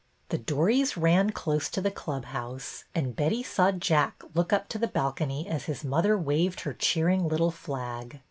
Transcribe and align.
The 0.29 0.39
dories 0.39 0.97
ran 0.97 1.29
close 1.29 1.69
to 1.69 1.79
the 1.79 1.91
club 1.91 2.25
house, 2.25 2.85
and 2.95 3.15
Betty 3.15 3.43
saw 3.43 3.71
Jack 3.71 4.23
look 4.33 4.51
up 4.51 4.67
to 4.69 4.79
the 4.79 4.87
balcony 4.87 5.47
as 5.47 5.65
his 5.65 5.83
mother 5.85 6.17
waved 6.17 6.61
her 6.61 6.73
cheering 6.73 7.27
little 7.29 7.51
flag. 7.51 8.19